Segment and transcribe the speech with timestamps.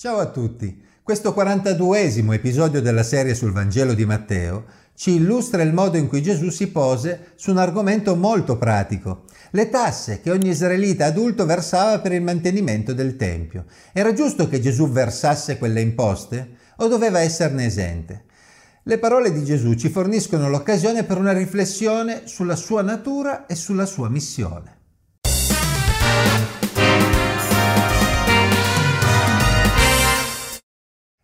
[0.00, 0.80] Ciao a tutti.
[1.02, 6.22] Questo 42esimo episodio della serie sul Vangelo di Matteo ci illustra il modo in cui
[6.22, 11.98] Gesù si pose su un argomento molto pratico, le tasse che ogni israelita adulto versava
[11.98, 13.66] per il mantenimento del Tempio.
[13.92, 18.24] Era giusto che Gesù versasse quelle imposte o doveva esserne esente?
[18.84, 23.84] Le parole di Gesù ci forniscono l'occasione per una riflessione sulla sua natura e sulla
[23.84, 24.78] sua missione.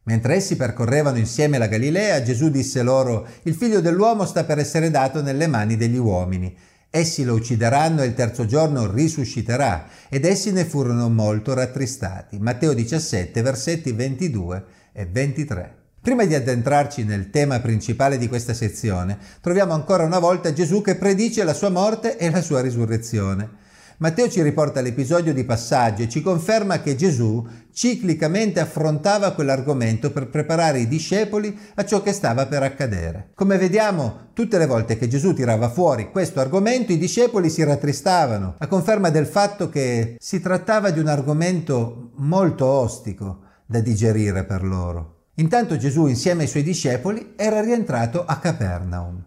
[0.06, 4.88] Mentre essi percorrevano insieme la Galilea, Gesù disse loro, il figlio dell'uomo sta per essere
[4.88, 6.56] dato nelle mani degli uomini.
[6.88, 9.86] Essi lo uccideranno e il terzo giorno risusciterà.
[10.08, 12.38] Ed essi ne furono molto rattristati.
[12.38, 15.74] Matteo 17, versetti 22 e 23.
[16.00, 20.94] Prima di addentrarci nel tema principale di questa sezione, troviamo ancora una volta Gesù che
[20.94, 23.64] predice la sua morte e la sua risurrezione.
[23.98, 30.28] Matteo ci riporta l'episodio di passaggio e ci conferma che Gesù ciclicamente affrontava quell'argomento per
[30.28, 33.30] preparare i discepoli a ciò che stava per accadere.
[33.34, 38.56] Come vediamo, tutte le volte che Gesù tirava fuori questo argomento, i discepoli si rattristavano,
[38.58, 44.62] a conferma del fatto che si trattava di un argomento molto ostico da digerire per
[44.62, 45.28] loro.
[45.36, 49.24] Intanto Gesù, insieme ai suoi discepoli, era rientrato a Capernaum.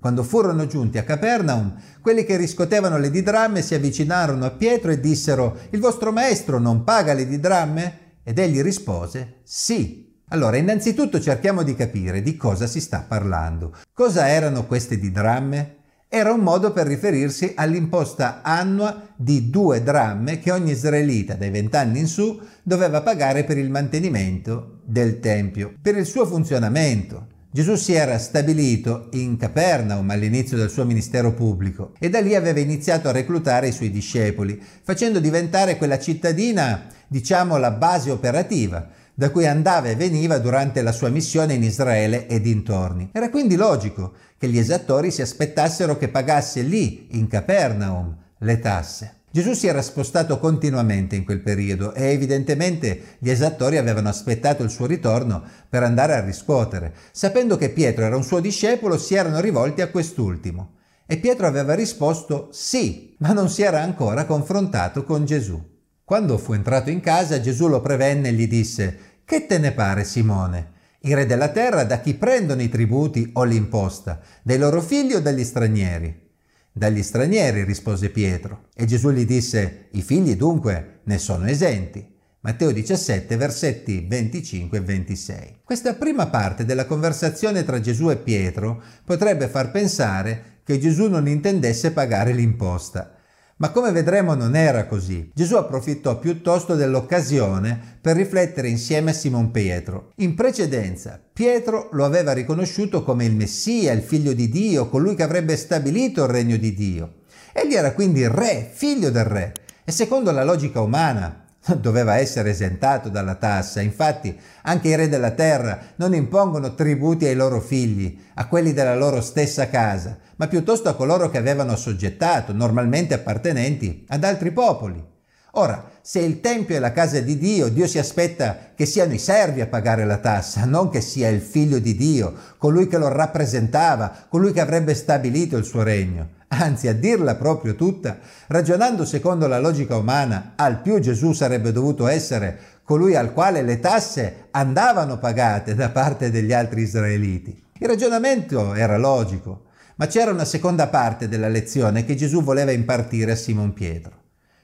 [0.00, 5.00] Quando furono giunti a Capernaum, quelli che riscotevano le didramme si avvicinarono a Pietro e
[5.00, 7.98] dissero, il vostro maestro non paga le didramme?
[8.22, 10.06] Ed egli rispose, sì.
[10.28, 13.74] Allora, innanzitutto cerchiamo di capire di cosa si sta parlando.
[13.92, 15.76] Cosa erano queste didramme?
[16.06, 21.98] Era un modo per riferirsi all'imposta annua di due dramme che ogni israelita dai vent'anni
[21.98, 27.36] in su doveva pagare per il mantenimento del Tempio, per il suo funzionamento.
[27.50, 32.60] Gesù si era stabilito in Capernaum all'inizio del suo ministero pubblico e da lì aveva
[32.60, 39.30] iniziato a reclutare i suoi discepoli, facendo diventare quella cittadina, diciamo, la base operativa, da
[39.30, 43.08] cui andava e veniva durante la sua missione in Israele e dintorni.
[43.12, 49.17] Era quindi logico che gli esattori si aspettassero che pagasse lì, in Capernaum, le tasse.
[49.38, 54.70] Gesù si era spostato continuamente in quel periodo e evidentemente gli esattori avevano aspettato il
[54.70, 56.92] suo ritorno per andare a riscuotere.
[57.12, 60.78] Sapendo che Pietro era un suo discepolo, si erano rivolti a quest'ultimo.
[61.06, 65.64] E Pietro aveva risposto sì, ma non si era ancora confrontato con Gesù.
[66.02, 70.02] Quando fu entrato in casa, Gesù lo prevenne e gli disse, Che te ne pare,
[70.02, 70.72] Simone?
[71.02, 74.18] I re della terra da chi prendono i tributi o l'imposta?
[74.42, 76.26] Dai loro figli o dagli stranieri?
[76.72, 78.68] Dagli stranieri, rispose Pietro.
[78.74, 82.16] E Gesù gli disse, i figli dunque ne sono esenti.
[82.40, 85.60] Matteo 17, versetti 25 e 26.
[85.64, 91.26] Questa prima parte della conversazione tra Gesù e Pietro potrebbe far pensare che Gesù non
[91.26, 93.17] intendesse pagare l'imposta.
[93.60, 95.32] Ma come vedremo non era così.
[95.34, 100.12] Gesù approfittò piuttosto dell'occasione per riflettere insieme a Simon Pietro.
[100.16, 105.24] In precedenza Pietro lo aveva riconosciuto come il Messia, il figlio di Dio, colui che
[105.24, 107.14] avrebbe stabilito il regno di Dio.
[107.52, 109.52] Egli era quindi re, figlio del re.
[109.84, 111.47] E secondo la logica umana
[111.80, 113.80] doveva essere esentato dalla tassa.
[113.80, 118.96] Infatti anche i re della terra non impongono tributi ai loro figli, a quelli della
[118.96, 125.16] loro stessa casa, ma piuttosto a coloro che avevano assoggettato, normalmente appartenenti ad altri popoli.
[125.52, 129.18] Ora, se il Tempio è la casa di Dio, Dio si aspetta che siano i
[129.18, 133.08] servi a pagare la tassa, non che sia il figlio di Dio, colui che lo
[133.08, 136.36] rappresentava, colui che avrebbe stabilito il suo regno.
[136.48, 142.06] Anzi, a dirla proprio tutta, ragionando secondo la logica umana, al più Gesù sarebbe dovuto
[142.06, 147.64] essere colui al quale le tasse andavano pagate da parte degli altri israeliti.
[147.78, 149.66] Il ragionamento era logico,
[149.96, 154.17] ma c'era una seconda parte della lezione che Gesù voleva impartire a Simon Pietro.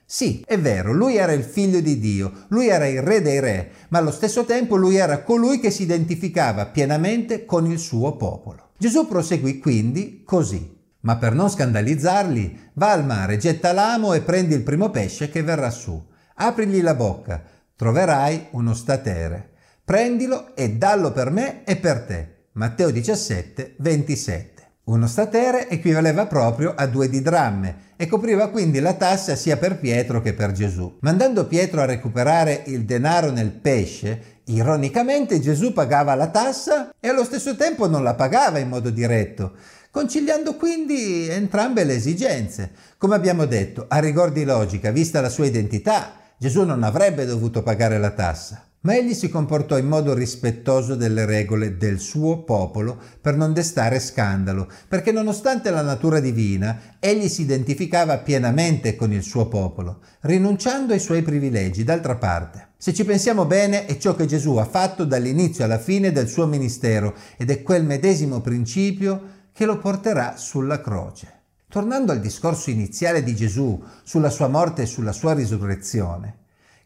[0.06, 3.70] Sì, è vero, lui era il figlio di Dio, lui era il re dei re,
[3.88, 8.72] ma allo stesso tempo lui era colui che si identificava pienamente con il suo popolo.
[8.76, 10.72] Gesù proseguì quindi così.
[11.00, 15.42] Ma per non scandalizzarli, va al mare, getta l'amo e prendi il primo pesce che
[15.42, 16.02] verrà su.
[16.36, 17.42] Aprigli la bocca,
[17.76, 19.52] troverai uno statere.
[19.84, 22.46] Prendilo e dallo per me e per te.
[22.52, 24.53] Matteo 17, 27.
[24.84, 29.78] Uno statere equivaleva proprio a due di dramme e copriva quindi la tassa sia per
[29.78, 30.98] Pietro che per Gesù.
[31.00, 37.24] Mandando Pietro a recuperare il denaro nel pesce, ironicamente Gesù pagava la tassa e allo
[37.24, 39.52] stesso tempo non la pagava in modo diretto
[39.94, 42.72] conciliando quindi entrambe le esigenze.
[42.98, 47.62] Come abbiamo detto, a rigor di logica, vista la sua identità, Gesù non avrebbe dovuto
[47.62, 52.98] pagare la tassa, ma egli si comportò in modo rispettoso delle regole del suo popolo
[53.20, 59.22] per non destare scandalo, perché nonostante la natura divina, egli si identificava pienamente con il
[59.22, 61.82] suo popolo, rinunciando ai suoi privilegi.
[61.82, 66.12] D'altra parte, se ci pensiamo bene, è ciò che Gesù ha fatto dall'inizio alla fine
[66.12, 71.32] del suo ministero ed è quel medesimo principio che lo porterà sulla croce.
[71.68, 76.42] Tornando al discorso iniziale di Gesù sulla sua morte e sulla sua risurrezione,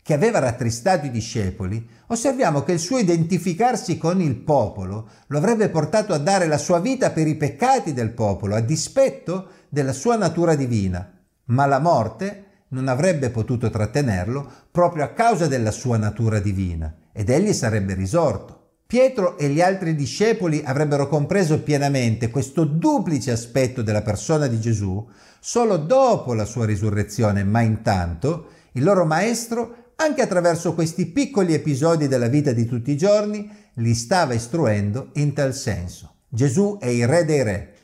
[0.08, 5.69] che aveva rattristato i discepoli, osserviamo che il suo identificarsi con il popolo lo avrebbe
[5.69, 10.16] portato a dare la sua vita per i peccati del popolo, a dispetto della sua
[10.16, 11.12] natura divina,
[11.49, 17.28] ma la morte non avrebbe potuto trattenerlo proprio a causa della sua natura divina, ed
[17.28, 18.78] egli sarebbe risorto.
[18.87, 25.06] Pietro e gli altri discepoli avrebbero compreso pienamente questo duplice aspetto della persona di Gesù
[25.38, 32.06] solo dopo la sua risurrezione, ma intanto il loro maestro anche attraverso questi piccoli episodi
[32.06, 36.14] della vita di tutti i giorni, li stava istruendo in tal senso.
[36.28, 37.74] Gesù è il re dei re,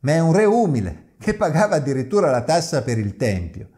[0.00, 3.70] ma è un re umile, che pagava addirittura la tassa per il Tempio.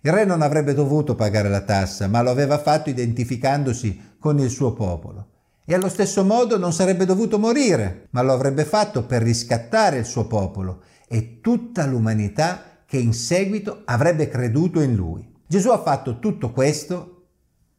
[0.00, 4.50] Il re non avrebbe dovuto pagare la tassa, ma lo aveva fatto identificandosi con il
[4.50, 5.28] suo popolo.
[5.64, 10.06] E allo stesso modo non sarebbe dovuto morire, ma lo avrebbe fatto per riscattare il
[10.06, 15.24] suo popolo e tutta l'umanità che in seguito avrebbe creduto in lui.
[15.46, 17.13] Gesù ha fatto tutto questo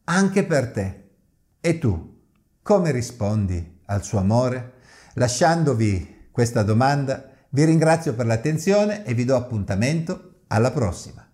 [0.08, 1.04] anche per te.
[1.60, 2.20] E tu,
[2.62, 4.74] come rispondi al suo amore?
[5.14, 11.25] Lasciandovi questa domanda, vi ringrazio per l'attenzione e vi do appuntamento alla prossima.